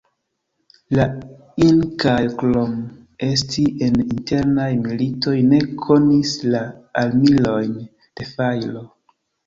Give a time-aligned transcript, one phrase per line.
[0.99, 1.03] La
[1.65, 2.73] Inkaoj, krom
[3.29, 6.67] esti en internaj militoj ne konis la
[7.07, 8.89] armilojn de fajro.